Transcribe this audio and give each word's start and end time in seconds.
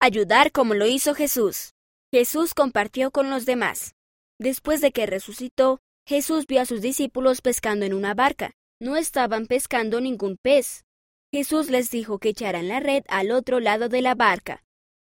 Ayudar 0.00 0.52
como 0.52 0.74
lo 0.74 0.86
hizo 0.86 1.12
Jesús. 1.12 1.74
Jesús 2.12 2.54
compartió 2.54 3.10
con 3.10 3.30
los 3.30 3.46
demás. 3.46 3.96
Después 4.38 4.80
de 4.80 4.92
que 4.92 5.06
resucitó, 5.06 5.80
Jesús 6.06 6.46
vio 6.46 6.60
a 6.60 6.66
sus 6.66 6.80
discípulos 6.80 7.40
pescando 7.40 7.84
en 7.84 7.92
una 7.92 8.14
barca. 8.14 8.52
No 8.80 8.96
estaban 8.96 9.46
pescando 9.46 10.00
ningún 10.00 10.36
pez. 10.40 10.84
Jesús 11.32 11.68
les 11.68 11.90
dijo 11.90 12.20
que 12.20 12.28
echaran 12.28 12.68
la 12.68 12.78
red 12.78 13.02
al 13.08 13.32
otro 13.32 13.58
lado 13.58 13.88
de 13.88 14.00
la 14.00 14.14
barca. 14.14 14.62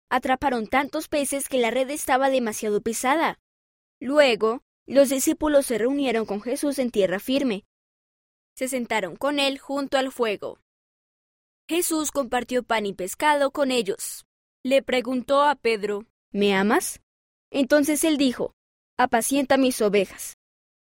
Atraparon 0.09 0.69
tantos 0.69 1.09
peces 1.09 1.49
que 1.49 1.59
la 1.59 1.73
red 1.73 1.91
estaba 1.91 2.31
demasiado 2.31 2.81
pesada. 2.81 3.41
Luego, 4.01 4.63
los 4.87 5.09
discípulos 5.09 5.67
se 5.67 5.79
reunieron 5.79 6.27
con 6.27 6.41
Jesús 6.41 6.79
en 6.79 6.93
tierra 6.93 7.19
firme. 7.19 7.65
Se 8.57 8.69
sentaron 8.69 9.17
con 9.17 9.41
él 9.41 9.59
junto 9.59 9.99
al 9.99 10.13
fuego. 10.13 10.61
Jesús 11.69 12.13
compartió 12.13 12.63
pan 12.63 12.87
y 12.87 12.93
pescado 12.93 13.51
con 13.51 13.73
ellos. 13.73 14.26
Le 14.67 14.83
preguntó 14.83 15.45
a 15.45 15.55
Pedro, 15.55 16.07
¿Me 16.33 16.53
amas? 16.53 17.01
Entonces 17.53 18.03
él 18.03 18.17
dijo, 18.17 18.53
Apacienta 18.99 19.59
mis 19.59 19.81
ovejas. 19.81 20.39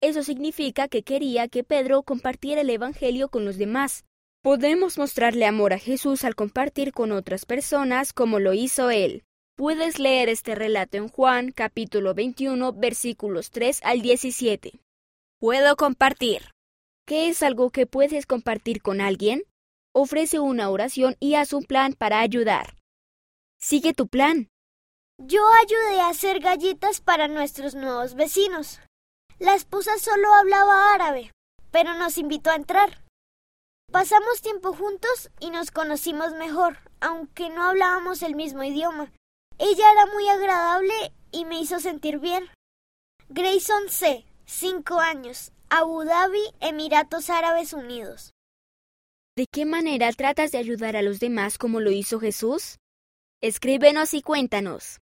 Eso 0.01 0.23
significa 0.23 0.89
que 0.89 1.03
quería 1.03 1.47
que 1.47 1.63
Pedro 1.63 2.03
compartiera 2.03 2.59
el 2.59 2.69
Evangelio 2.69 3.29
con 3.29 3.45
los 3.45 3.57
demás. 3.57 4.03
Podemos 4.43 4.97
mostrarle 4.97 5.45
amor 5.45 5.71
a 5.71 5.79
Jesús 5.79 6.25
al 6.25 6.35
compartir 6.35 6.91
con 6.91 7.13
otras 7.13 7.45
personas 7.45 8.11
como 8.11 8.39
lo 8.39 8.51
hizo 8.51 8.89
él. 8.89 9.23
Puedes 9.55 9.99
leer 9.99 10.27
este 10.27 10.53
relato 10.53 10.97
en 10.97 11.07
Juan 11.07 11.53
capítulo 11.53 12.13
21 12.13 12.73
versículos 12.73 13.51
3 13.51 13.79
al 13.83 14.01
17. 14.01 14.81
Puedo 15.39 15.77
compartir. 15.77 16.41
¿Qué 17.07 17.29
es 17.29 17.41
algo 17.41 17.69
que 17.69 17.85
puedes 17.85 18.25
compartir 18.25 18.81
con 18.81 18.99
alguien? 18.99 19.43
Ofrece 19.93 20.41
una 20.41 20.69
oración 20.69 21.15
y 21.21 21.35
haz 21.35 21.53
un 21.53 21.63
plan 21.63 21.93
para 21.93 22.19
ayudar. 22.19 22.80
Sigue 23.63 23.93
tu 23.93 24.07
plan. 24.07 24.49
Yo 25.19 25.47
ayudé 25.47 26.01
a 26.01 26.09
hacer 26.09 26.39
galletas 26.39 26.99
para 26.99 27.27
nuestros 27.27 27.75
nuevos 27.75 28.15
vecinos. 28.15 28.79
La 29.37 29.53
esposa 29.53 29.99
solo 29.99 30.33
hablaba 30.33 30.95
árabe, 30.95 31.31
pero 31.69 31.93
nos 31.93 32.17
invitó 32.17 32.49
a 32.49 32.55
entrar. 32.55 33.03
Pasamos 33.91 34.41
tiempo 34.41 34.73
juntos 34.73 35.29
y 35.39 35.51
nos 35.51 35.69
conocimos 35.69 36.33
mejor, 36.33 36.79
aunque 37.01 37.49
no 37.49 37.63
hablábamos 37.63 38.23
el 38.23 38.35
mismo 38.35 38.63
idioma. 38.63 39.11
Ella 39.59 39.91
era 39.91 40.07
muy 40.07 40.27
agradable 40.27 41.13
y 41.31 41.45
me 41.45 41.59
hizo 41.59 41.79
sentir 41.79 42.17
bien. 42.17 42.49
Grayson 43.29 43.89
C., 43.89 44.25
5 44.45 44.99
años, 44.99 45.51
Abu 45.69 46.03
Dhabi, 46.03 46.41
Emiratos 46.61 47.29
Árabes 47.29 47.73
Unidos. 47.73 48.31
¿De 49.37 49.45
qué 49.51 49.65
manera 49.65 50.11
tratas 50.13 50.51
de 50.51 50.57
ayudar 50.57 50.95
a 50.95 51.03
los 51.03 51.19
demás 51.19 51.59
como 51.59 51.79
lo 51.79 51.91
hizo 51.91 52.19
Jesús? 52.19 52.79
Escríbenos 53.43 54.13
y 54.13 54.21
cuéntanos. 54.21 54.99